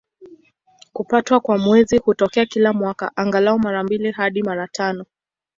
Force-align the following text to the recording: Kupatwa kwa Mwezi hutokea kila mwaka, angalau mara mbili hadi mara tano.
Kupatwa 0.93 1.39
kwa 1.39 1.57
Mwezi 1.57 1.97
hutokea 1.97 2.45
kila 2.45 2.73
mwaka, 2.73 3.11
angalau 3.15 3.59
mara 3.59 3.83
mbili 3.83 4.11
hadi 4.11 4.43
mara 4.43 4.67
tano. 4.67 5.05